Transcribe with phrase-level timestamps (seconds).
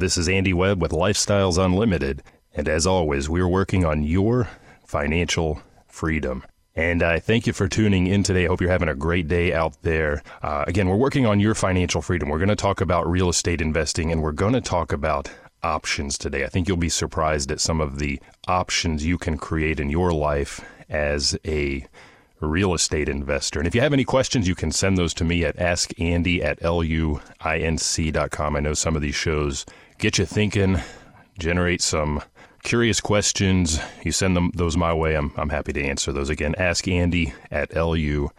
[0.00, 2.22] This is Andy Webb with Lifestyles Unlimited.
[2.52, 4.48] And as always, we're working on your
[4.84, 6.44] financial freedom.
[6.74, 8.44] And I thank you for tuning in today.
[8.44, 10.22] I hope you're having a great day out there.
[10.42, 12.28] Uh, again, we're working on your financial freedom.
[12.28, 15.30] We're going to talk about real estate investing and we're going to talk about
[15.62, 16.44] options today.
[16.44, 20.12] I think you'll be surprised at some of the options you can create in your
[20.12, 21.86] life as a
[22.44, 23.58] real estate investor.
[23.58, 26.60] And if you have any questions, you can send those to me at askandy at
[26.60, 28.56] luinc.com.
[28.56, 29.66] I know some of these shows
[29.98, 30.78] get you thinking,
[31.38, 32.22] generate some
[32.62, 33.78] curious questions.
[34.02, 35.14] You send them those my way.
[35.14, 36.54] I'm, I'm happy to answer those again.
[36.58, 38.30] Ask Andy at luinc.com.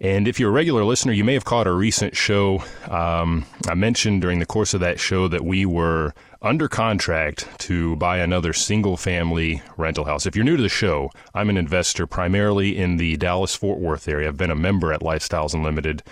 [0.00, 2.64] And if you're a regular listener, you may have caught a recent show.
[2.88, 7.96] Um, I mentioned during the course of that show that we were under contract to
[7.96, 10.26] buy another single family rental house.
[10.26, 14.08] If you're new to the show, I'm an investor primarily in the Dallas Fort Worth
[14.08, 14.28] area.
[14.28, 16.02] I've been a member at Lifestyles Unlimited.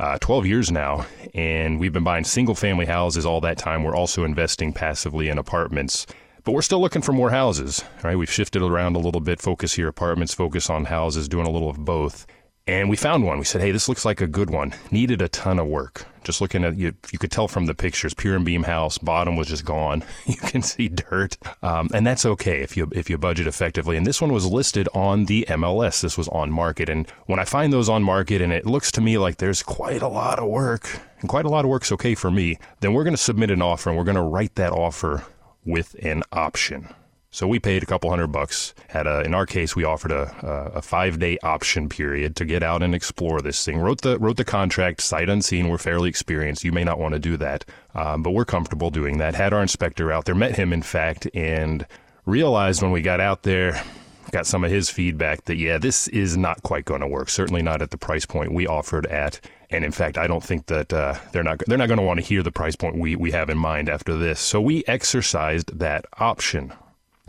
[0.00, 3.84] Uh, 12 years now, and we've been buying single family houses all that time.
[3.84, 6.06] We're also investing passively in apartments,
[6.42, 8.16] but we're still looking for more houses, right?
[8.16, 11.70] We've shifted around a little bit, focus here, apartments, focus on houses, doing a little
[11.70, 12.26] of both.
[12.66, 13.38] And we found one.
[13.38, 14.72] We said, hey, this looks like a good one.
[14.92, 16.06] Needed a ton of work.
[16.22, 19.34] Just looking at you, you could tell from the pictures, pier and beam house, bottom
[19.34, 20.04] was just gone.
[20.26, 23.96] You can see dirt, um, and that's okay if you if you budget effectively.
[23.96, 26.00] And this one was listed on the MLS.
[26.00, 29.00] This was on market, and when I find those on market, and it looks to
[29.00, 32.14] me like there's quite a lot of work, and quite a lot of work's okay
[32.14, 34.72] for me, then we're going to submit an offer, and we're going to write that
[34.72, 35.24] offer
[35.64, 36.88] with an option.
[37.34, 38.74] So we paid a couple hundred bucks.
[38.88, 42.62] Had a, in our case, we offered a, a, five day option period to get
[42.62, 43.78] out and explore this thing.
[43.78, 45.70] Wrote the wrote the contract sight unseen.
[45.70, 46.62] We're fairly experienced.
[46.62, 49.34] You may not want to do that, um, but we're comfortable doing that.
[49.34, 51.86] Had our inspector out there, met him in fact, and
[52.26, 53.82] realized when we got out there,
[54.30, 57.30] got some of his feedback that yeah, this is not quite going to work.
[57.30, 59.40] Certainly not at the price point we offered at.
[59.70, 62.20] And in fact, I don't think that uh, they're not they're not going to want
[62.20, 64.38] to hear the price point we we have in mind after this.
[64.38, 66.74] So we exercised that option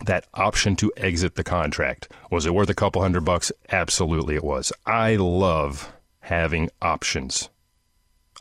[0.06, 2.10] that option to exit the contract.
[2.30, 3.52] Was it worth a couple hundred bucks?
[3.72, 4.72] Absolutely it was.
[4.86, 7.50] I love having options.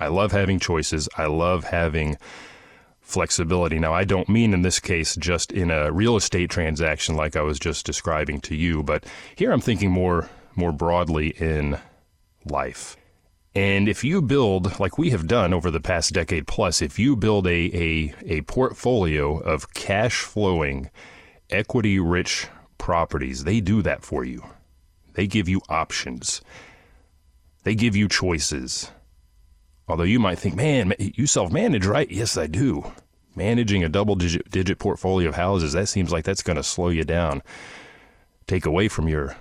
[0.01, 1.09] I love having choices.
[1.17, 2.17] I love having
[3.01, 3.79] flexibility.
[3.79, 7.43] Now, I don't mean in this case just in a real estate transaction like I
[7.43, 9.05] was just describing to you, but
[9.37, 11.79] here I'm thinking more more broadly in
[12.45, 12.97] life.
[13.55, 17.17] And if you build, like we have done over the past decade plus, if you
[17.17, 20.91] build a, a, a portfolio of cash flowing
[21.53, 22.49] equity rich
[22.79, 24.43] properties, they do that for you.
[25.15, 26.41] They give you options,
[27.65, 28.91] they give you choices.
[29.89, 32.11] Although you might think, man, you self manage, right?
[32.11, 32.93] Yes, I do.
[33.35, 36.89] Managing a double digit, digit portfolio of houses, that seems like that's going to slow
[36.89, 37.43] you down,
[38.47, 39.37] take away from your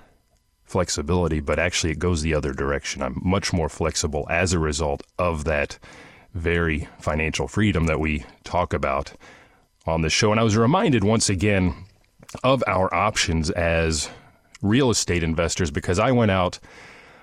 [0.63, 3.01] flexibility, but actually it goes the other direction.
[3.01, 5.77] I'm much more flexible as a result of that
[6.33, 9.13] very financial freedom that we talk about
[9.85, 10.31] on the show.
[10.31, 11.75] And I was reminded once again
[12.43, 14.09] of our options as
[14.61, 16.59] real estate investors because I went out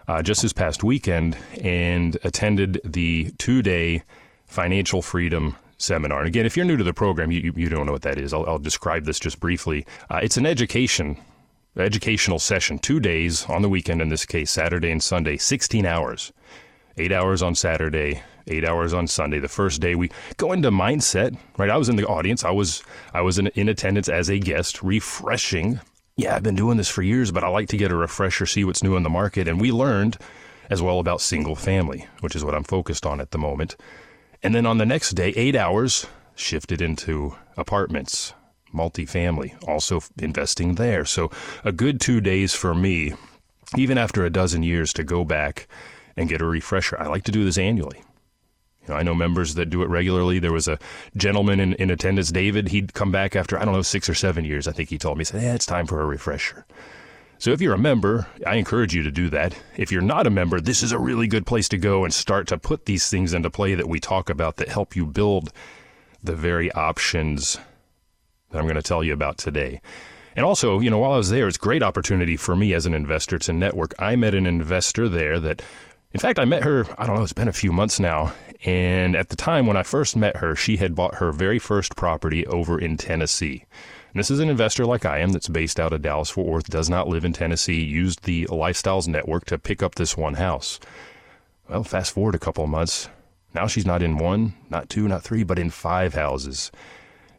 [0.06, 4.02] uh, just this past weekend and attended the two day
[4.46, 6.20] financial freedom seminar.
[6.20, 8.32] And again, if you're new to the program, you, you don't know what that is.
[8.32, 9.86] I'll, I'll describe this just briefly.
[10.10, 11.19] Uh, it's an education
[11.76, 16.32] educational session, two days on the weekend, in this case, Saturday and Sunday, 16 hours.
[16.96, 19.38] Eight hours on Saturday, eight hours on Sunday.
[19.38, 21.70] The first day we go into mindset, right?
[21.70, 22.44] I was in the audience.
[22.44, 22.82] I was
[23.14, 25.81] I was in, in attendance as a guest, refreshing.
[26.16, 28.64] Yeah, I've been doing this for years, but I like to get a refresher, see
[28.64, 29.47] what's new in the market.
[29.47, 30.19] And we learned
[30.69, 33.76] as well about single family, which is what I'm focused on at the moment.
[34.42, 38.34] And then on the next day, eight hours shifted into apartments,
[38.72, 41.05] multifamily, also investing there.
[41.05, 41.31] So
[41.64, 43.14] a good two days for me,
[43.76, 45.69] even after a dozen years, to go back
[46.17, 46.99] and get a refresher.
[47.00, 48.02] I like to do this annually.
[48.88, 50.38] You know, I know members that do it regularly.
[50.38, 50.79] There was a
[51.17, 52.69] gentleman in, in attendance, David.
[52.69, 54.67] He'd come back after, I don't know, six or seven years.
[54.67, 56.67] I think he told me, he said, Yeah, it's time for a refresher.
[57.40, 59.56] So if you're a member, I encourage you to do that.
[59.76, 62.49] If you're not a member, this is a really good place to go and start
[62.49, 65.52] to put these things into play that we talk about that help you build
[66.20, 67.56] the very options
[68.50, 69.81] that I'm going to tell you about today.
[70.34, 72.87] And also, you know, while I was there, it's a great opportunity for me as
[72.87, 73.94] an investor to network.
[74.00, 75.62] I met an investor there that
[76.12, 78.32] In fact, I met her, I don't know, it's been a few months now.
[78.64, 81.96] And at the time when I first met her, she had bought her very first
[81.96, 83.64] property over in Tennessee.
[84.12, 86.69] And this is an investor like I am that's based out of Dallas Fort Worth,
[86.69, 90.81] does not live in Tennessee, used the Lifestyles Network to pick up this one house.
[91.69, 93.08] Well, fast forward a couple of months.
[93.55, 96.72] Now she's not in one, not two, not three, but in five houses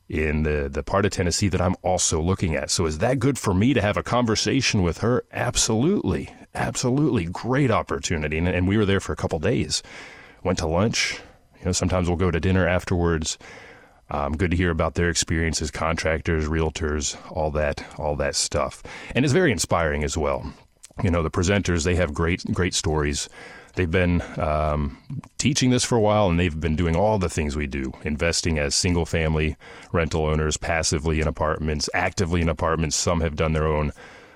[0.08, 2.72] in the, the part of Tennessee that I'm also looking at.
[2.72, 5.24] So is that good for me to have a conversation with her?
[5.32, 6.34] Absolutely.
[6.56, 7.26] Absolutely.
[7.26, 8.38] Great opportunity.
[8.38, 9.84] And, and we were there for a couple days.
[10.44, 11.20] Went to lunch.
[11.60, 13.38] You know, sometimes we'll go to dinner afterwards.
[14.12, 18.82] Um, good to hear about their experiences, contractors, realtors, all that, all that stuff.
[19.14, 20.52] And it's very inspiring as well.
[21.04, 23.30] You know, the presenters, they have great, great stories.
[23.76, 24.98] They've been um,
[25.38, 28.58] teaching this for a while and they've been doing all the things we do investing
[28.58, 29.56] as single family
[29.92, 32.96] rental owners, passively in apartments, actively in apartments.
[32.96, 33.94] Some have done their own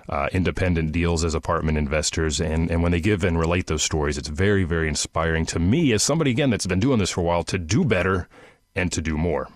[0.09, 2.41] uh, independent deals as apartment investors.
[2.41, 5.91] And, and when they give and relate those stories, it's very, very inspiring to me
[5.93, 8.27] as somebody, again, that's been doing this for a while to do better
[8.75, 9.47] and to do more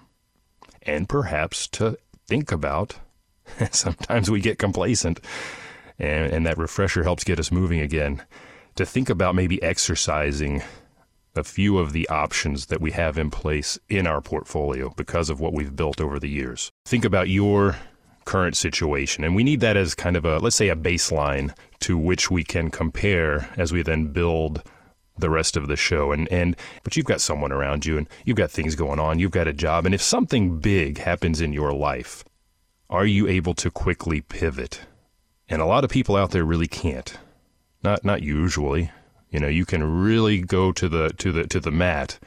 [0.87, 2.95] and perhaps to think about.
[3.71, 5.19] Sometimes we get complacent,
[5.99, 8.23] and, and that refresher helps get us moving again.
[8.75, 10.61] To think about maybe exercising
[11.35, 15.39] a few of the options that we have in place in our portfolio because of
[15.39, 16.71] what we've built over the years.
[16.85, 17.77] Think about your
[18.27, 21.97] current situation, and we need that as kind of a, let's say, a baseline to
[21.97, 24.61] which we can compare as we then build
[25.17, 26.11] the rest of the show.
[26.11, 29.17] And and but you've got someone around you and you've got things going on.
[29.17, 29.85] You've got a job.
[29.85, 32.23] And if something big happens in your life
[32.89, 34.81] are you able to quickly pivot?
[35.49, 37.17] And a lot of people out there really can't.
[37.83, 38.91] Not not usually.
[39.29, 42.19] You know you can really go to the to the to the mat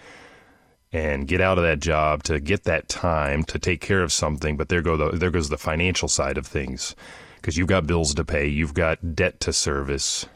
[0.92, 4.56] and get out of that job to get that time to take care of something
[4.56, 6.96] but there go the, there goes the financial side of things
[7.36, 10.26] because you've got bills to pay you've got debt to service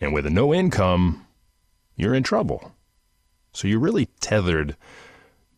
[0.00, 1.24] and with no income
[1.96, 2.72] you're in trouble.
[3.52, 4.76] So you're really tethered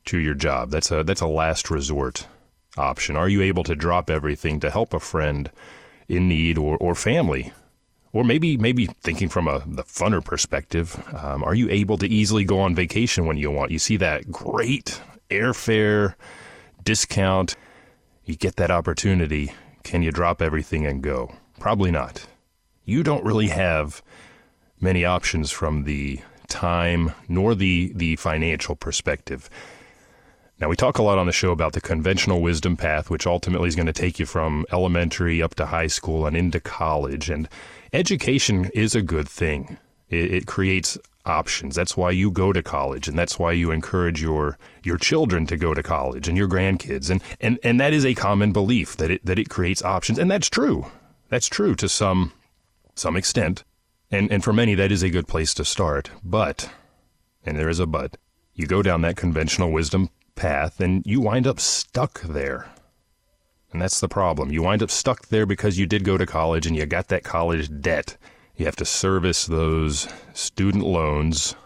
[0.07, 0.71] to your job.
[0.71, 2.27] That's a that's a last resort
[2.77, 3.17] option.
[3.17, 5.51] Are you able to drop everything to help a friend
[6.09, 7.53] in need or, or family?
[8.15, 12.45] Or maybe maybe thinking from a the funner perspective, um, are you able to easily
[12.45, 13.73] go on vacation when you want?
[13.73, 15.01] You see that great
[15.31, 16.15] airfare
[16.85, 17.57] discount,
[18.25, 19.53] you get that opportunity.
[19.83, 21.35] Can you drop everything and go?
[21.59, 22.25] Probably not.
[22.85, 24.01] You don't really have
[24.81, 29.51] many options from the time nor the, the financial perspective.
[30.61, 33.69] Now, we talk a lot on the show about the conventional wisdom path, which ultimately
[33.69, 37.29] is going to take you from elementary up to high school and into college.
[37.29, 37.49] And
[37.93, 39.79] education is a good thing,
[40.09, 40.97] it, it creates
[41.27, 41.75] options.
[41.75, 45.57] That's why you go to college, and that's why you encourage your your children to
[45.57, 47.11] go to college and your grandkids.
[47.11, 50.31] And and, and that is a common belief that it that it creates options, and
[50.31, 50.87] that's true.
[51.31, 52.33] That's true to some
[52.95, 53.65] some extent.
[54.11, 56.11] And, and for many, that is a good place to start.
[56.23, 56.71] But,
[57.45, 58.17] and there is a but,
[58.55, 62.71] you go down that conventional wisdom path and you wind up stuck there.
[63.73, 64.53] And that's the problem.
[64.53, 67.25] You wind up stuck there because you did go to college and you got that
[67.25, 68.17] college debt.
[68.57, 71.57] You have to service those student loans,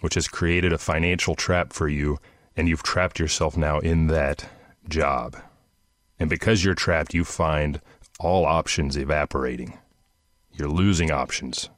[0.00, 2.18] which has created a financial trap for you,
[2.56, 4.48] and you've trapped yourself now in that
[4.88, 5.36] job.
[6.20, 7.80] And because you're trapped, you find
[8.20, 9.76] all options evaporating.
[10.52, 11.68] You're losing options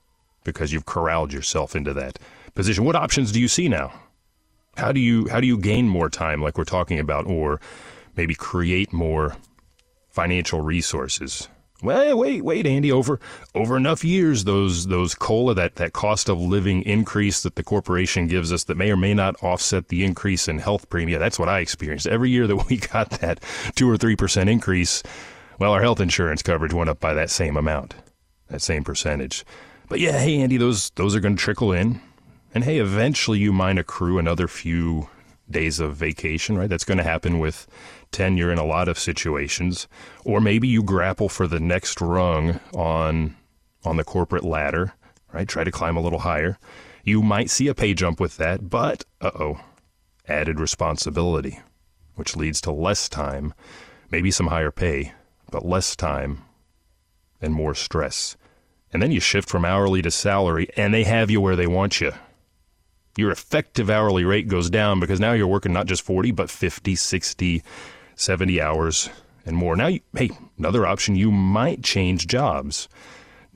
[0.44, 2.18] because you've corralled yourself into that
[2.54, 2.84] position.
[2.84, 3.92] What options do you see now?
[4.78, 7.60] How do you how do you gain more time like we're talking about or
[8.16, 9.36] maybe create more
[10.08, 11.48] financial resources?
[11.80, 12.90] Well, wait, wait, Andy.
[12.90, 13.20] Over
[13.54, 18.26] over enough years, those those cola that that cost of living increase that the corporation
[18.26, 21.20] gives us that may or may not offset the increase in health premium.
[21.20, 23.44] That's what I experienced every year that we got that
[23.76, 25.04] two or three percent increase.
[25.60, 27.94] Well, our health insurance coverage went up by that same amount,
[28.48, 29.44] that same percentage.
[29.88, 32.00] But yeah, hey Andy, those those are going to trickle in,
[32.54, 35.08] and hey, eventually you might accrue another few
[35.50, 36.68] days of vacation, right?
[36.68, 37.66] That's going to happen with
[38.10, 39.88] tenure in a lot of situations,
[40.24, 43.36] or maybe you grapple for the next rung on
[43.84, 44.94] on the corporate ladder,
[45.32, 45.48] right?
[45.48, 46.58] Try to climb a little higher.
[47.04, 49.60] You might see a pay jump with that, but uh oh,
[50.26, 51.60] added responsibility,
[52.16, 53.54] which leads to less time,
[54.10, 55.12] maybe some higher pay,
[55.50, 56.42] but less time
[57.40, 58.36] and more stress.
[58.92, 62.00] And then you shift from hourly to salary, and they have you where they want
[62.00, 62.12] you.
[63.18, 66.94] Your effective hourly rate goes down because now you're working not just 40, but 50,
[66.94, 67.64] 60,
[68.14, 69.10] 70 hours
[69.44, 69.74] and more.
[69.74, 72.88] Now, you, hey, another option, you might change jobs,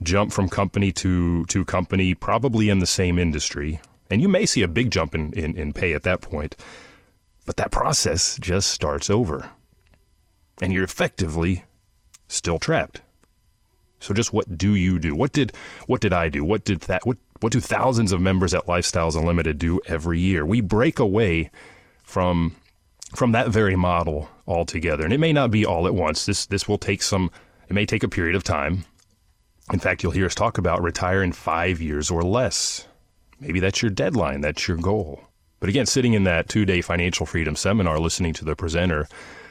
[0.01, 3.79] jump from company to, to company, probably in the same industry.
[4.09, 6.57] And you may see a big jump in, in, in pay at that point.
[7.45, 9.49] But that process just starts over.
[10.61, 11.63] And you're effectively
[12.27, 12.99] still trapped.
[14.01, 15.15] So just what do you do?
[15.15, 15.53] What did
[15.87, 16.43] what did I do?
[16.43, 20.45] What did that what What do thousands of members at Lifestyles Unlimited do every year?
[20.45, 21.51] We break away
[22.01, 22.55] from
[23.13, 25.03] from that very model altogether.
[25.03, 26.25] And it may not be all at once.
[26.25, 27.31] This this will take some
[27.67, 28.85] it may take a period of time.
[29.73, 32.87] In fact, you'll hear us talk about retire in 5 years or less.
[33.41, 35.25] Maybe that's your deadline, that's your goal.
[35.59, 39.05] But again, sitting in that two day financial freedom seminar, listening to the presenter,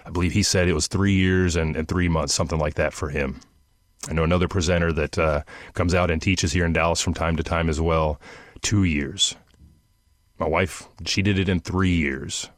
[0.06, 2.94] I believe he said it was three years and, and three months, something like that
[2.94, 3.40] for him.
[4.08, 5.42] I know another presenter that uh,
[5.74, 8.20] comes out and teaches here in Dallas from time to time as well,
[8.60, 9.36] two years.
[10.38, 12.50] My wife, she did it in three years,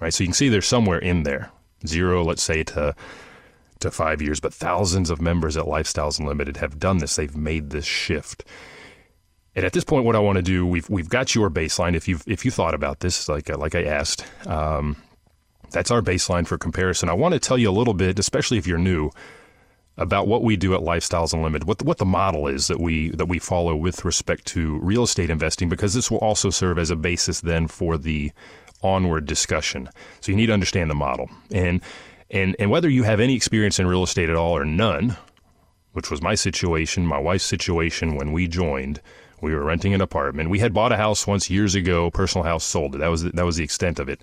[0.00, 0.12] right?
[0.12, 1.50] So you can see there's somewhere in there,
[1.86, 2.94] zero, let's say, to
[3.80, 7.16] to five years, but thousands of members at Lifestyles Unlimited have done this.
[7.16, 8.44] They've made this shift.
[9.56, 11.94] And at this point, what I want to do, we've we've got your baseline.
[11.94, 14.96] If you if you thought about this, like like I asked, um,
[15.70, 17.08] that's our baseline for comparison.
[17.08, 19.10] I want to tell you a little bit, especially if you're new,
[20.00, 23.10] about what we do at Lifestyles Unlimited, what the, what the model is that we
[23.10, 26.90] that we follow with respect to real estate investing, because this will also serve as
[26.90, 28.32] a basis then for the
[28.82, 29.88] onward discussion.
[30.20, 31.80] So you need to understand the model and
[32.30, 35.16] and and whether you have any experience in real estate at all or none,
[35.92, 39.00] which was my situation, my wife's situation when we joined
[39.40, 40.50] we were renting an apartment.
[40.50, 42.10] We had bought a house once years ago.
[42.10, 42.98] Personal house sold it.
[42.98, 44.22] That was that was the extent of it.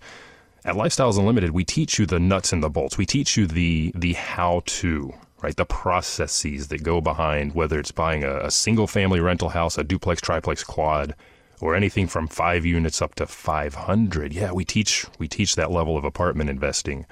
[0.64, 2.98] At Lifestyles Unlimited, we teach you the nuts and the bolts.
[2.98, 5.56] We teach you the the how to, right?
[5.56, 9.84] The processes that go behind whether it's buying a, a single family rental house, a
[9.84, 11.16] duplex, triplex, quad,
[11.62, 14.34] or anything from five units up to 500.
[14.34, 17.06] Yeah, we teach we teach that level of apartment investing.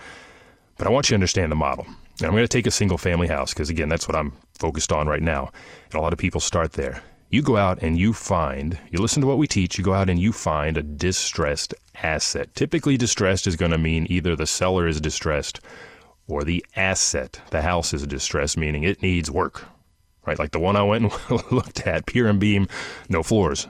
[0.78, 1.86] But I want you to understand the model.
[1.86, 4.92] And I'm going to take a single family house because again, that's what I'm focused
[4.92, 5.52] on right now.
[5.86, 9.22] And a lot of people start there you go out and you find, you listen
[9.22, 12.54] to what we teach, you go out and you find a distressed asset.
[12.56, 15.60] Typically, distressed is going to mean either the seller is distressed
[16.28, 19.66] or the asset, the house is distressed, meaning it needs work,
[20.26, 20.40] right?
[20.40, 22.68] Like the one I went and looked at, pier and beam,
[23.10, 23.68] no floors.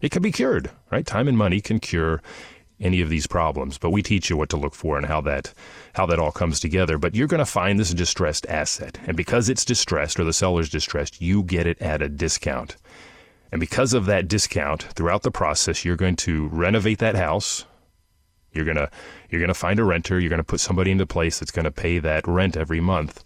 [0.00, 1.06] It can be cured, right?
[1.06, 2.22] Time and money can cure
[2.80, 5.54] any of these problems, but we teach you what to look for and how that
[5.94, 6.98] how that all comes together.
[6.98, 10.68] But you're going to find this distressed asset, and because it's distressed or the seller's
[10.68, 12.76] distressed, you get it at a discount.
[13.52, 17.66] And because of that discount, throughout the process, you're going to renovate that house.
[18.52, 18.90] You're gonna
[19.30, 20.20] you're gonna find a renter.
[20.20, 23.24] You're gonna put somebody into place that's to pay that rent every month,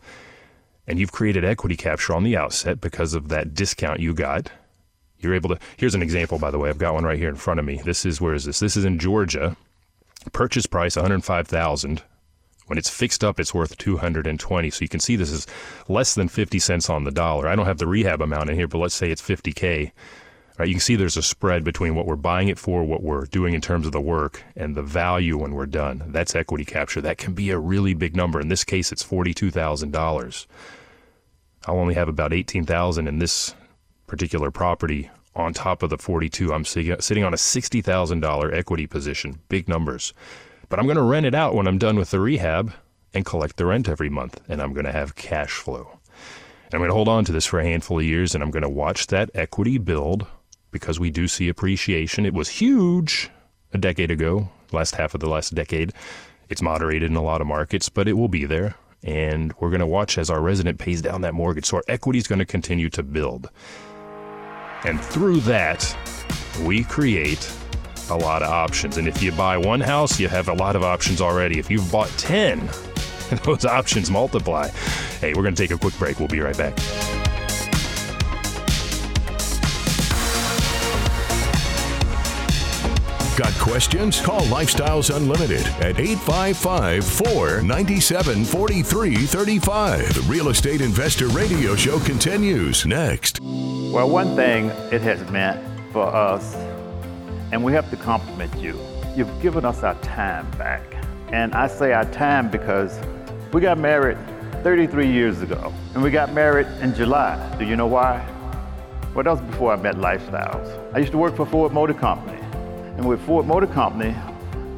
[0.87, 4.51] and you've created equity capture on the outset because of that discount you got
[5.19, 5.59] you're able to.
[5.77, 6.69] Here's an example, by the way.
[6.69, 7.81] I've got one right here in front of me.
[7.85, 8.61] This is where is this?
[8.61, 9.57] This is in Georgia.
[10.33, 12.03] Purchase price 105,000.
[12.67, 14.71] When it's fixed up, it's worth 220.
[14.71, 15.47] So you can see this is
[15.89, 17.49] less than 50 cents on the dollar.
[17.49, 19.93] I don't have the rehab amount in here, but let's say it's 50k.
[20.59, 23.27] Right, you can see there's a spread between what we're buying it for, what we're
[23.27, 26.05] doing in terms of the work, and the value when we're done.
[26.07, 27.03] That's equity capture.
[27.03, 28.41] That can be a really big number.
[28.41, 30.47] In this case, it's forty-two thousand dollars.
[31.67, 33.55] I'll only have about eighteen thousand in this
[34.07, 39.69] particular property on top of the 42 i'm sitting on a $60000 equity position big
[39.69, 40.15] numbers
[40.69, 42.73] but i'm going to rent it out when i'm done with the rehab
[43.13, 45.99] and collect the rent every month and i'm going to have cash flow
[46.65, 48.51] and i'm going to hold on to this for a handful of years and i'm
[48.51, 50.27] going to watch that equity build
[50.81, 53.31] because we do see appreciation it was huge
[53.73, 55.93] a decade ago last half of the last decade
[56.49, 59.81] it's moderated in a lot of markets but it will be there and we're going
[59.81, 62.47] to watch as our resident pays down that mortgage so our equity is going to
[62.47, 63.51] continue to build
[64.85, 65.97] and through that,
[66.63, 67.51] we create
[68.11, 68.99] a lot of options.
[68.99, 71.59] And if you buy one house, you have a lot of options already.
[71.59, 72.69] If you've bought 10,
[73.45, 74.69] those options multiply.
[75.21, 76.19] Hey, we're going to take a quick break.
[76.19, 76.77] We'll be right back.
[83.37, 84.19] Got questions?
[84.19, 90.15] Call Lifestyles Unlimited at 855 497 4335.
[90.15, 93.39] The Real Estate Investor Radio Show continues next.
[93.43, 95.63] Well, one thing it has meant
[95.93, 96.55] for us,
[97.53, 98.81] and we have to compliment you,
[99.15, 100.81] you've given us our time back.
[101.31, 102.99] And I say our time because
[103.53, 104.17] we got married
[104.63, 107.55] 33 years ago, and we got married in July.
[107.59, 108.27] Do you know why?
[109.15, 110.95] Well, that was before I met Lifestyles.
[110.95, 112.36] I used to work for Ford Motor Company.
[112.97, 114.15] And with Ford Motor Company,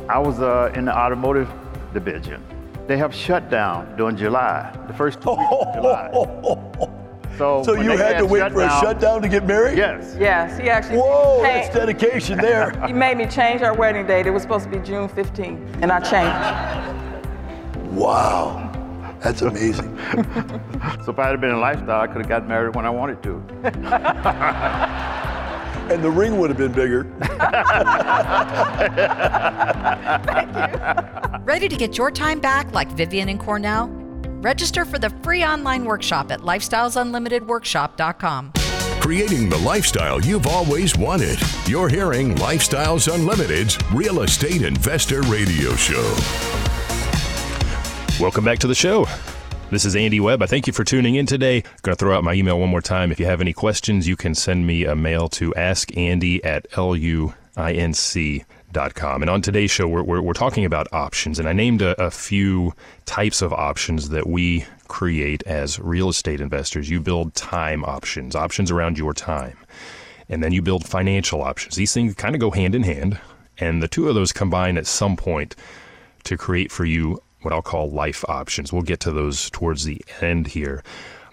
[0.09, 1.49] I was uh, in the automotive
[1.95, 2.43] division.
[2.89, 6.95] They have shut down during July, the first two weeks of July.
[7.39, 9.79] So, so you had, had to wait for down, a shutdown to get married?
[9.79, 10.17] Yes.
[10.19, 10.99] Yes, he actually.
[10.99, 12.73] Whoa, that's dedication there.
[12.89, 14.27] he made me change our wedding date.
[14.27, 17.05] It was supposed to be June 15th, and I changed.
[17.99, 18.69] Wow.
[19.21, 19.97] That's amazing.
[21.05, 23.23] so if I had been in lifestyle, I could have gotten married when I wanted
[23.25, 23.43] to.
[25.91, 27.05] And the ring would have been bigger.
[31.45, 33.89] Ready to get your time back like Vivian and Cornell?
[34.41, 38.53] Register for the free online workshop at lifestylesunlimitedworkshop.com.
[39.01, 41.39] creating the lifestyle you've always wanted.
[41.67, 46.03] You're hearing Lifestyles Unlimited's Real Estate Investor Radio Show.
[48.21, 49.07] Welcome back to the show.
[49.71, 50.41] This is Andy Webb.
[50.41, 51.59] I thank you for tuning in today.
[51.59, 53.13] I'm going to throw out my email one more time.
[53.13, 58.45] If you have any questions, you can send me a mail to askandy at luinc
[58.95, 59.23] Com.
[59.23, 61.39] And on today's show, we're, we're, we're, talking about options.
[61.39, 62.73] And I named a, a, few
[63.05, 66.89] types of options that we create as real estate investors.
[66.89, 69.59] You build time options, options around your time.
[70.31, 71.77] And then you build financial options.
[71.77, 73.21] These things kind of go hand in hand.
[73.59, 75.55] And the two of those combine at some point
[76.25, 78.73] to create for you what I'll call life options.
[78.73, 80.83] We'll get to those towards the end here.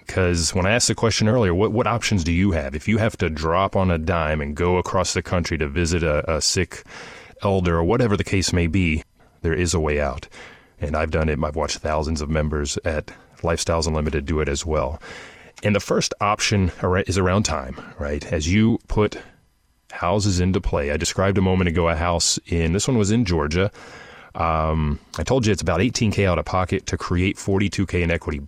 [0.06, 2.76] Because when I asked the question earlier, what, what options do you have?
[2.76, 6.04] If you have to drop on a dime and go across the country to visit
[6.04, 6.84] a, a sick
[7.42, 9.04] elder or whatever the case may be,
[9.42, 10.28] there is a way out.
[10.80, 11.40] And I've done it.
[11.44, 15.02] I've watched thousands of members at Lifestyles Unlimited do it as well.
[15.64, 16.72] And the first option
[17.08, 18.26] is around time, right?
[18.32, 19.18] As you put
[19.92, 20.92] houses into play.
[20.92, 23.72] I described a moment ago a house in, this one was in Georgia.
[24.36, 28.42] Um, I told you it's about 18K out of pocket to create 42K in equity.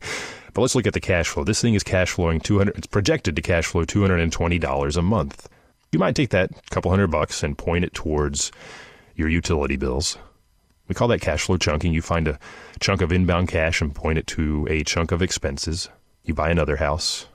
[0.54, 1.44] But let's look at the cash flow.
[1.44, 5.50] This thing is cash flowing 200, it's projected to cash flow $220 a month.
[5.92, 8.52] You might take that couple hundred bucks and point it towards
[9.16, 10.18] your utility bills.
[10.88, 11.94] We call that cash flow chunking.
[11.94, 12.40] You find a
[12.80, 15.90] chunk of inbound cash and point it to a chunk of expenses.
[16.24, 17.28] You buy another house,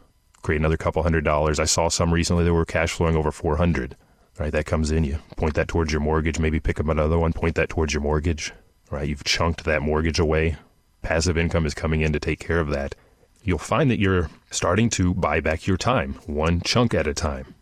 [0.42, 1.58] create another couple hundred dollars.
[1.58, 3.96] I saw some recently that were cash flowing over 400.
[4.42, 5.04] Right, that comes in.
[5.04, 6.40] You point that towards your mortgage.
[6.40, 7.32] Maybe pick up another one.
[7.32, 8.52] Point that towards your mortgage.
[8.90, 10.56] Right, you've chunked that mortgage away.
[11.00, 12.96] Passive income is coming in to take care of that.
[13.44, 17.54] You'll find that you're starting to buy back your time, one chunk at a time.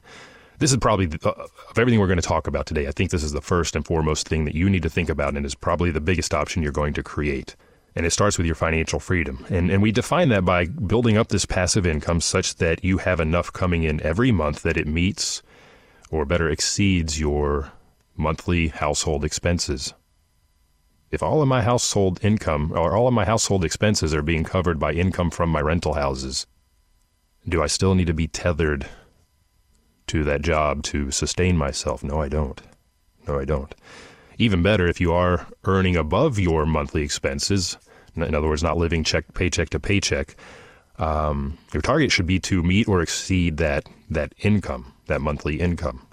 [0.58, 3.10] This is probably, the, uh, of everything we're going to talk about today, I think
[3.10, 5.54] this is the first and foremost thing that you need to think about and is
[5.54, 7.56] probably the biggest option you're going to create.
[7.94, 9.44] And it starts with your financial freedom.
[9.50, 13.20] And, and we define that by building up this passive income such that you have
[13.20, 15.42] enough coming in every month that it meets
[16.10, 17.72] or better exceeds your
[18.16, 19.94] monthly household expenses.
[21.10, 24.78] If all of my household income or all of my household expenses are being covered
[24.78, 26.46] by income from my rental houses,
[27.48, 28.86] do I still need to be tethered
[30.10, 32.02] to that job to sustain myself.
[32.02, 32.60] No, I don't.
[33.28, 33.72] No, I don't.
[34.38, 37.78] Even better, if you are earning above your monthly expenses,
[38.16, 40.34] in other words, not living check paycheck to paycheck,
[41.00, 46.06] um, your target should be to meet or exceed that that income, that monthly income,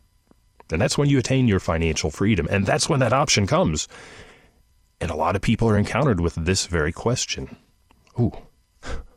[0.72, 3.88] and that's when you attain your financial freedom, and that's when that option comes.
[5.00, 7.58] And a lot of people are encountered with this very question:
[8.20, 8.32] "Ooh,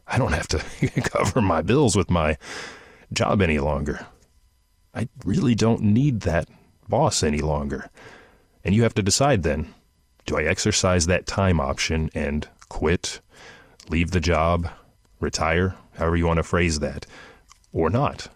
[0.06, 0.59] I don't have to
[1.02, 2.37] cover my bills with my
[3.12, 4.06] job any longer.
[4.92, 6.48] I really don't need that
[6.88, 7.88] boss any longer.
[8.64, 9.72] And you have to decide then
[10.26, 13.20] do I exercise that time option and quit,
[13.88, 14.68] leave the job,
[15.20, 17.06] retire, however you want to phrase that,
[17.72, 18.28] or not?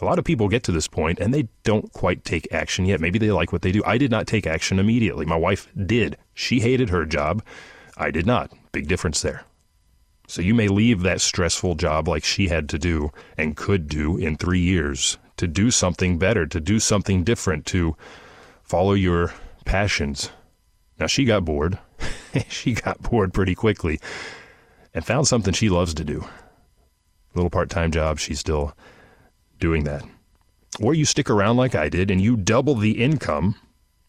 [0.00, 3.00] A lot of people get to this point and they don't quite take action yet.
[3.00, 3.82] Maybe they like what they do.
[3.84, 5.26] I did not take action immediately.
[5.26, 6.16] My wife did.
[6.32, 7.42] She hated her job.
[7.98, 8.50] I did not.
[8.72, 9.44] Big difference there.
[10.26, 14.16] So you may leave that stressful job like she had to do and could do
[14.16, 17.96] in three years to do something better, to do something different, to
[18.62, 20.30] follow your passions.
[20.98, 21.78] Now, she got bored.
[22.48, 24.00] she got bored pretty quickly
[24.94, 26.24] and found something she loves to do.
[27.34, 28.76] Little part time job, she's still
[29.58, 30.04] doing that.
[30.80, 33.56] Or you stick around like I did and you double the income,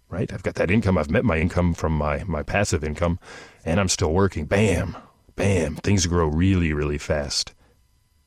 [0.09, 0.31] right?
[0.31, 3.19] I've got that income, I've met my income from my, my passive income,
[3.65, 4.45] and I'm still working.
[4.45, 4.95] Bam,
[5.35, 7.53] bam, things grow really, really fast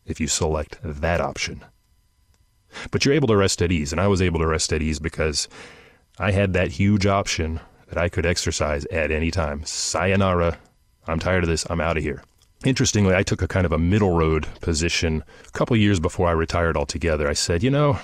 [0.05, 1.65] if you select that option.
[2.91, 3.93] But you're able to rest at ease.
[3.93, 5.49] And I was able to rest at ease because
[6.19, 9.65] I had that huge option that I could exercise at any time.
[9.65, 10.59] Sayonara.
[11.07, 11.67] I'm tired of this.
[11.69, 12.23] I'm out of here.
[12.65, 16.33] Interestingly, I took a kind of a middle road position a couple years before I
[16.33, 17.29] retired altogether.
[17.29, 17.99] I said, you know,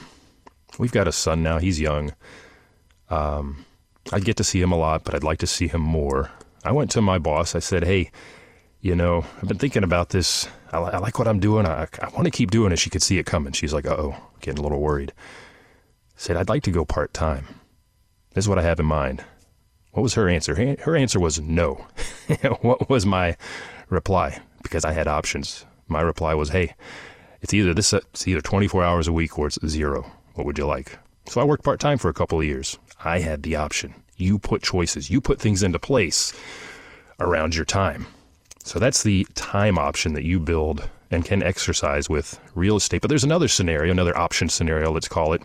[0.78, 1.58] we've got a son now.
[1.58, 2.12] He's young.
[3.08, 3.64] Um,
[4.12, 6.30] I'd get to see him a lot, but I'd like to see him more.
[6.64, 7.54] I went to my boss.
[7.54, 8.10] I said, hey,
[8.80, 10.48] you know, I've been thinking about this.
[10.72, 11.66] I, I like what I'm doing.
[11.66, 12.78] I, I want to keep doing it.
[12.78, 13.52] She could see it coming.
[13.52, 15.12] She's like, oh, getting a little worried.
[16.16, 17.46] Said, I'd like to go part time.
[18.34, 19.24] This is what I have in mind.
[19.92, 20.54] What was her answer?
[20.54, 21.86] Her answer was no.
[22.60, 23.36] what was my
[23.90, 24.40] reply?
[24.62, 25.66] Because I had options.
[25.88, 26.74] My reply was, hey,
[27.42, 30.10] it's either this, it's either 24 hours a week or it's zero.
[30.34, 30.98] What would you like?
[31.26, 32.78] So I worked part time for a couple of years.
[33.04, 33.94] I had the option.
[34.16, 36.32] You put choices, you put things into place
[37.18, 38.06] around your time.
[38.64, 43.00] So that's the time option that you build and can exercise with real estate.
[43.00, 45.42] But there's another scenario, another option scenario, let's call it.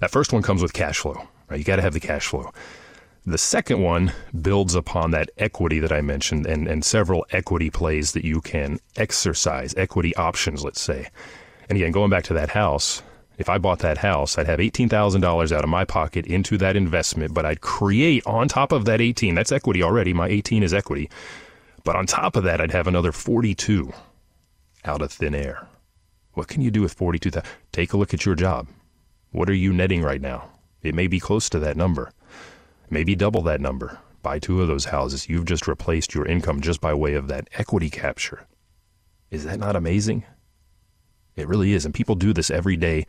[0.00, 1.58] That first one comes with cash flow, right?
[1.58, 2.52] You got to have the cash flow.
[3.24, 8.12] The second one builds upon that equity that I mentioned and, and several equity plays
[8.12, 11.08] that you can exercise, equity options, let's say.
[11.68, 13.00] And again, going back to that house,
[13.38, 17.32] if I bought that house, I'd have $18,000 out of my pocket into that investment,
[17.32, 20.12] but I'd create on top of that 18, that's equity already.
[20.12, 21.08] My 18 is equity.
[21.84, 23.92] But on top of that, I'd have another 42
[24.84, 25.68] out of thin air.
[26.34, 27.48] What can you do with 42,000?
[27.70, 28.66] Take a look at your job.
[29.30, 30.48] What are you netting right now?
[30.82, 32.10] It may be close to that number.
[32.92, 33.98] Maybe double that number.
[34.22, 35.26] Buy two of those houses.
[35.26, 38.46] You've just replaced your income just by way of that equity capture.
[39.30, 40.24] Is that not amazing?
[41.34, 41.86] It really is.
[41.86, 43.06] And people do this every day,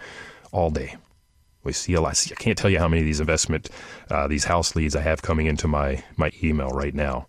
[0.53, 0.95] all day.
[1.65, 2.17] We see a lot.
[2.31, 3.69] I can't tell you how many of these investment,
[4.09, 7.27] uh, these house leads I have coming into my, my email right now.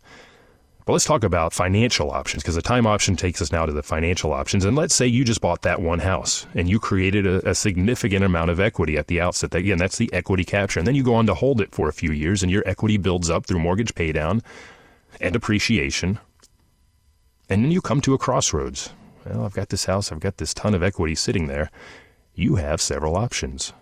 [0.85, 3.83] But let's talk about financial options because the time option takes us now to the
[3.83, 4.67] financial options.
[4.67, 8.23] And let's say you just bought that one house and you created a, a, significant
[8.23, 9.55] amount of equity at the outset.
[9.55, 10.79] Again, that's the equity capture.
[10.79, 12.99] And then you go on to hold it for a few years and your equity
[12.99, 14.43] builds up through mortgage paydown
[15.23, 16.19] and appreciation.
[17.49, 18.91] And then you come to a crossroads.
[19.25, 21.71] Well, I've got this house, I've got this ton of equity sitting there.
[22.35, 23.73] You have several options.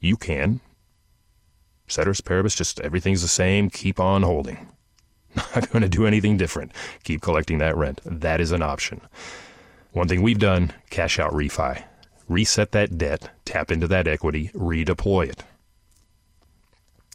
[0.00, 0.60] You can,
[1.86, 4.66] ceteris paribus, just everything's the same, keep on holding
[5.36, 6.72] not going to do anything different.
[7.04, 8.00] Keep collecting that rent.
[8.04, 9.00] That is an option.
[9.92, 11.84] One thing we've done cash out refi.
[12.28, 15.44] Reset that debt, tap into that equity, redeploy it.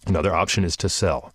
[0.08, 1.34] Another option is to sell.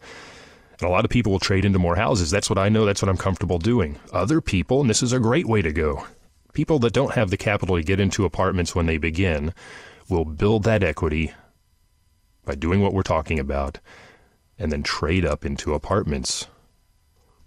[0.81, 2.31] And a lot of people will trade into more houses.
[2.31, 2.85] That's what I know.
[2.85, 3.99] That's what I'm comfortable doing.
[4.13, 6.07] Other people, and this is a great way to go,
[6.53, 9.55] people that don't have the capital to get into apartments when they begin
[10.09, 11.33] will build that equity
[12.45, 13.79] by doing what we're talking about
[14.59, 16.47] and then trade up into apartments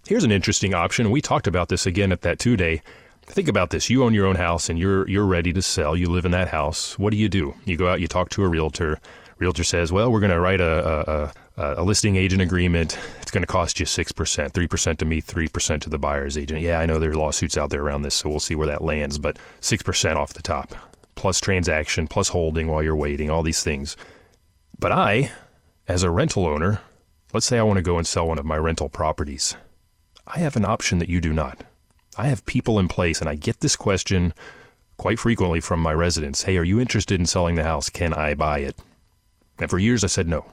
[0.06, 1.10] Here's an interesting option.
[1.12, 2.82] We talked about this again at that two day.
[3.26, 3.88] Think about this.
[3.88, 5.96] You own your own house and you're you're ready to sell.
[5.96, 6.98] You live in that house.
[6.98, 7.54] What do you do?
[7.64, 8.98] You go out, you talk to a realtor.
[9.38, 12.98] Realtor says, "Well, we're going to write a, a, a, listing agent agreement.
[13.20, 16.60] It's going to cost you 6%, 3% to me, 3% to the buyer's agent.
[16.60, 18.82] Yeah, I know there are lawsuits out there around this, so we'll see where that
[18.82, 20.74] lands, but 6% off the top,
[21.14, 23.96] plus transaction, plus holding while you're waiting, all these things.
[24.78, 25.32] But I,
[25.88, 26.80] as a rental owner,
[27.32, 29.56] let's say I want to go and sell one of my rental properties.
[30.26, 31.64] I have an option that you do not.
[32.16, 34.32] I have people in place, and I get this question
[34.96, 37.90] quite frequently from my residents Hey, are you interested in selling the house?
[37.90, 38.76] Can I buy it?
[39.58, 40.46] And for years I said no.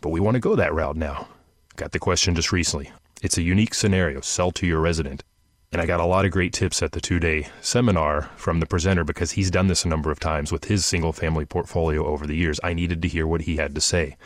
[0.00, 1.28] But we want to go that route now.
[1.76, 2.92] Got the question just recently.
[3.22, 5.24] It's a unique scenario sell to your resident.
[5.72, 8.66] And I got a lot of great tips at the two day seminar from the
[8.66, 12.26] presenter because he's done this a number of times with his single family portfolio over
[12.26, 12.60] the years.
[12.62, 14.16] I needed to hear what he had to say.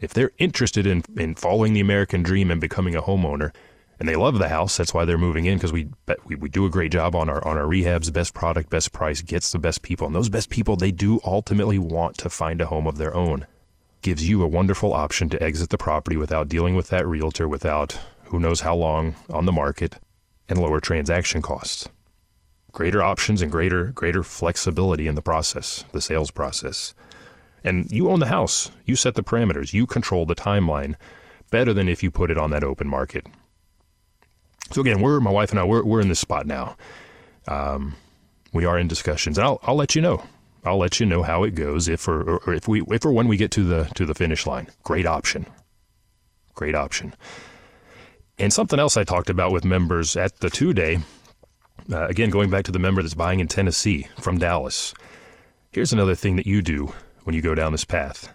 [0.00, 3.52] If they're interested in, in following the American dream and becoming a homeowner,
[4.00, 4.78] and they love the house.
[4.78, 5.88] That's why they're moving in because we,
[6.24, 8.12] we we do a great job on our on our rehabs.
[8.12, 11.78] Best product, best price gets the best people, and those best people they do ultimately
[11.78, 13.46] want to find a home of their own.
[14.02, 17.98] Gives you a wonderful option to exit the property without dealing with that realtor, without
[18.24, 19.96] who knows how long on the market,
[20.48, 21.86] and lower transaction costs.
[22.72, 26.94] Greater options and greater greater flexibility in the process, the sales process.
[27.62, 28.70] And you own the house.
[28.86, 29.74] You set the parameters.
[29.74, 30.94] You control the timeline
[31.50, 33.26] better than if you put it on that open market.
[34.72, 36.76] So again, we're my wife and I we're we're in this spot now.
[37.48, 37.96] Um,
[38.52, 40.22] we are in discussions, and I'll I'll let you know.
[40.64, 43.28] I'll let you know how it goes if or, or if we if or when
[43.28, 44.68] we get to the to the finish line.
[44.82, 45.46] Great option.
[46.54, 47.14] Great option.
[48.38, 51.00] And something else I talked about with members at the two day.
[51.90, 54.94] Uh, again, going back to the member that's buying in Tennessee from Dallas.
[55.72, 56.92] Here's another thing that you do
[57.24, 58.32] when you go down this path.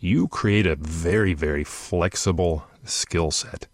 [0.00, 3.66] You create a very very flexible skill set.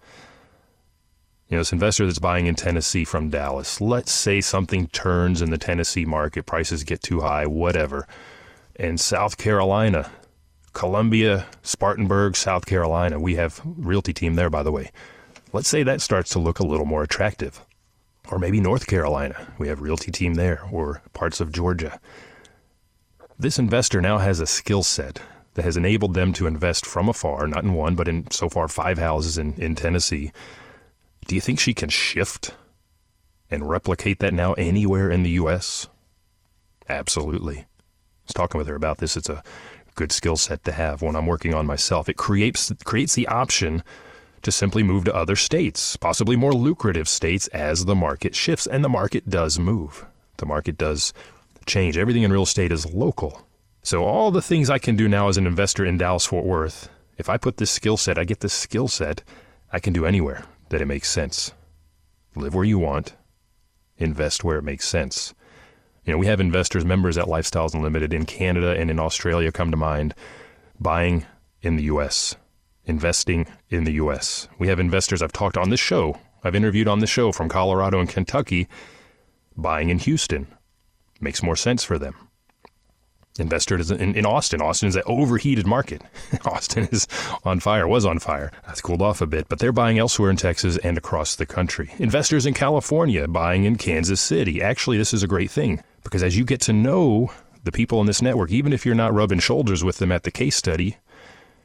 [1.51, 5.51] You know, this investor that's buying in Tennessee from Dallas, let's say something turns in
[5.51, 8.07] the Tennessee market, prices get too high, whatever.
[8.77, 10.09] And South Carolina,
[10.75, 14.93] Columbia, Spartanburg, South Carolina, we have realty team there, by the way.
[15.53, 17.67] Let's say that starts to look a little more attractive.
[18.31, 21.99] Or maybe North Carolina, we have realty team there, or parts of Georgia.
[23.41, 25.21] This investor now has a skill set
[25.55, 28.69] that has enabled them to invest from afar, not in one, but in so far
[28.69, 30.31] five houses in, in Tennessee
[31.27, 32.55] do you think she can shift
[33.51, 35.89] and replicate that now anywhere in the U.S.?
[36.89, 37.59] Absolutely.
[37.59, 37.65] I
[38.27, 39.17] was talking with her about this.
[39.17, 39.43] It's a
[39.95, 42.09] good skill set to have when I'm working on myself.
[42.09, 43.83] It creates creates the option
[44.43, 48.67] to simply move to other states, possibly more lucrative states as the market shifts.
[48.67, 50.07] And the market does move.
[50.39, 51.13] The market does
[51.67, 51.99] change.
[51.99, 53.47] Everything in real estate is local.
[53.83, 56.89] So all the things I can do now as an investor in Dallas Fort Worth,
[57.19, 59.23] if I put this skill set, I get this skill set,
[59.73, 61.53] I can do anywhere that it makes sense.
[62.35, 63.15] Live where you want,
[63.99, 65.35] invest where it makes sense.
[66.05, 69.71] You know, we have investors, members at Lifestyles Unlimited in Canada and in Australia come
[69.71, 70.15] to mind,
[70.81, 71.27] buying
[71.61, 72.35] in the US,
[72.87, 74.49] investing in the US.
[74.59, 78.01] We have investors I've talked on this show, I've interviewed on the show from Colorado
[78.01, 78.67] and Kentucky,
[79.57, 80.47] buying in Houston,
[81.21, 82.30] Makes more sense for them.
[83.39, 84.61] Investors in, in Austin.
[84.61, 86.03] Austin is an overheated market.
[86.45, 87.07] Austin is
[87.45, 88.51] on fire, was on fire.
[88.67, 91.93] That's cooled off a bit, but they're buying elsewhere in Texas and across the country.
[91.99, 94.61] Investors in California buying in Kansas City.
[94.61, 97.33] Actually, this is a great thing because as you get to know
[97.65, 100.31] the people in this network, even if you're not rubbing shoulders with them at the
[100.31, 100.97] case study,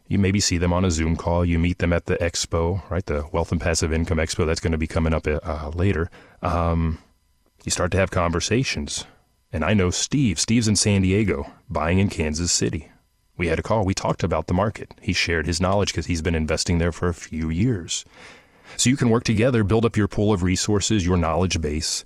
[0.07, 1.43] you maybe see them on a Zoom call.
[1.43, 3.05] You meet them at the expo, right?
[3.05, 4.45] The Wealth and Passive Income Expo.
[4.45, 6.11] That's going to be coming up uh, later.
[6.43, 6.99] Um,
[7.63, 9.05] you start to have conversations.
[9.55, 10.37] And I know Steve.
[10.37, 12.91] Steve's in San Diego, buying in Kansas City.
[13.37, 13.85] We had a call.
[13.85, 14.93] We talked about the market.
[15.01, 18.03] He shared his knowledge because he's been investing there for a few years.
[18.75, 22.03] So you can work together, build up your pool of resources, your knowledge base,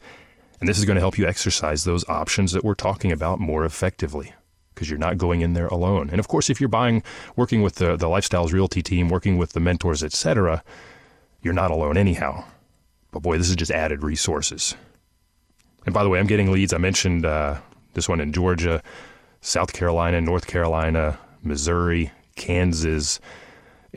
[0.59, 3.65] and this is going to help you exercise those options that we're talking about more
[3.65, 4.31] effectively
[4.75, 6.11] because you're not going in there alone.
[6.11, 7.01] And of course, if you're buying,
[7.35, 10.63] working with the, the Lifestyles Realty team, working with the mentors, etc.,
[11.41, 12.43] you're not alone anyhow.
[13.09, 14.75] But boy, this is just added resources.
[15.89, 16.71] And by the way, I'm getting leads.
[16.71, 17.57] I mentioned uh,
[17.95, 18.83] this one in Georgia,
[19.41, 23.19] South Carolina, North Carolina, Missouri, Kansas,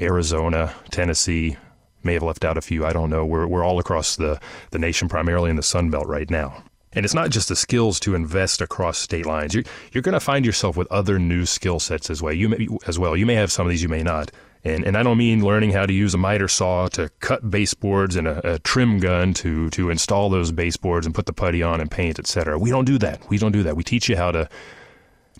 [0.00, 1.58] Arizona, Tennessee.
[2.02, 2.86] May have left out a few.
[2.86, 3.26] I don't know.
[3.26, 6.64] We're, we're all across the, the nation, primarily in the Sun Belt right now.
[6.94, 9.52] And it's not just the skills to invest across state lines.
[9.52, 12.32] You're, you're going to find yourself with other new skill sets as well.
[12.32, 13.18] You may, as well.
[13.18, 14.30] You may have some of these, you may not.
[14.64, 18.14] And, and I don't mean learning how to use a miter saw to cut baseboards
[18.14, 21.80] and a, a trim gun to, to install those baseboards and put the putty on
[21.80, 22.58] and paint, etc.
[22.58, 23.28] We don't do that.
[23.28, 23.76] We don't do that.
[23.76, 24.48] We teach you how to,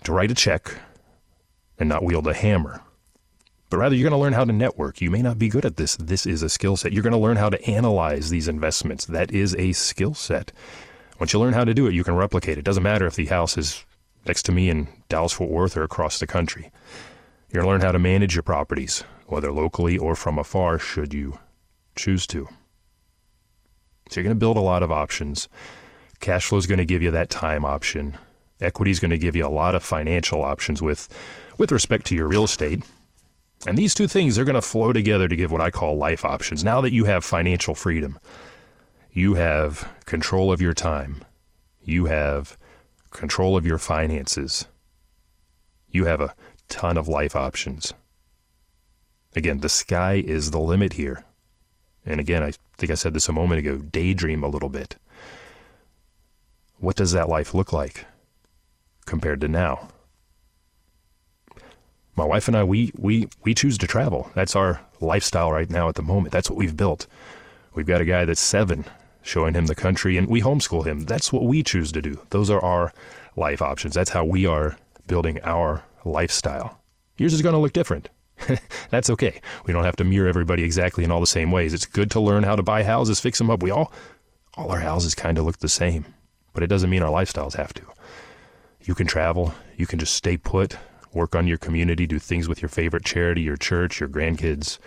[0.03, 0.75] to write a check
[1.79, 2.81] and not wield a hammer.
[3.69, 5.01] But rather, you're going to learn how to network.
[5.01, 5.95] You may not be good at this.
[5.95, 6.93] This is a skill set.
[6.93, 9.05] You're going to learn how to analyze these investments.
[9.05, 10.51] That is a skill set.
[11.19, 12.65] Once you learn how to do it, you can replicate it.
[12.65, 13.83] Doesn't matter if the house is
[14.27, 16.71] next to me in Dallas Fort Worth or across the country.
[17.53, 21.13] You're going to learn how to manage your properties, whether locally or from afar, should
[21.13, 21.37] you
[21.95, 22.47] choose to.
[24.09, 25.47] So you're going to build a lot of options.
[26.19, 28.17] Cash flow is going to give you that time option.
[28.59, 31.07] Equity is going to give you a lot of financial options with,
[31.59, 32.83] with respect to your real estate.
[33.67, 36.25] And these two things are going to flow together to give what I call life
[36.25, 36.63] options.
[36.63, 38.19] Now that you have financial freedom,
[39.11, 41.23] you have control of your time.
[41.83, 42.57] You have
[43.11, 44.65] control of your finances.
[45.93, 46.35] You have a
[46.67, 47.93] ton of life options.
[49.35, 51.23] Again, the sky is the limit here.
[52.05, 54.97] And again, I think I said this a moment ago daydream a little bit.
[56.79, 58.05] What does that life look like
[59.05, 59.87] compared to now?
[62.15, 64.29] My wife and I, we, we, we choose to travel.
[64.35, 66.31] That's our lifestyle right now at the moment.
[66.31, 67.07] That's what we've built.
[67.73, 68.85] We've got a guy that's seven
[69.21, 71.05] showing him the country, and we homeschool him.
[71.05, 72.19] That's what we choose to do.
[72.29, 72.93] Those are our
[73.35, 73.95] life options.
[73.95, 74.77] That's how we are
[75.07, 76.79] building our lifestyle.
[77.17, 78.09] Yours is going to look different.
[78.89, 79.41] That's okay.
[79.65, 81.73] We don't have to mirror everybody exactly in all the same ways.
[81.73, 83.61] It's good to learn how to buy houses, fix them up.
[83.61, 83.91] We all,
[84.55, 86.05] all our houses kind of look the same,
[86.53, 87.83] but it doesn't mean our lifestyles have to.
[88.81, 89.53] You can travel.
[89.77, 90.77] You can just stay put,
[91.13, 94.77] work on your community, do things with your favorite charity, your church, your grandkids.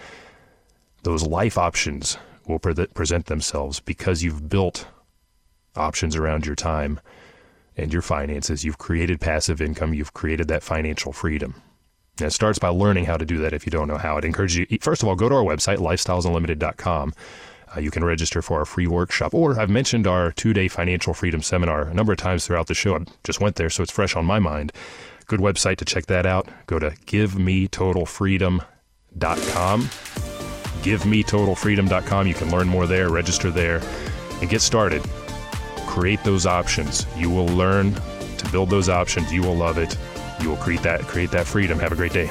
[1.03, 4.87] Those life options will pre- present themselves because you've built
[5.77, 7.01] options around your time
[7.77, 8.65] and your finances.
[8.65, 9.95] You've created passive income.
[9.95, 11.61] You've created that financial freedom.
[12.19, 14.17] And it starts by learning how to do that if you don't know how.
[14.17, 17.13] I'd encourage you, first of all, go to our website, lifestylesunlimited.com.
[17.77, 19.35] Uh, you can register for our free workshop.
[19.35, 22.75] Or I've mentioned our two day financial freedom seminar a number of times throughout the
[22.75, 22.97] show.
[22.97, 24.73] I just went there, so it's fresh on my mind.
[25.27, 26.49] Good website to check that out.
[26.67, 29.91] Go to givemetotalfreedom.com
[30.87, 32.27] givemetotalfreedom.com.
[32.27, 33.83] You can learn more there, register there,
[34.41, 35.03] and get started.
[35.87, 37.07] Create those options.
[37.17, 39.33] You will learn to build those options.
[39.33, 39.97] You will love it.
[40.41, 41.79] You will create that create that freedom.
[41.79, 42.31] Have a great day.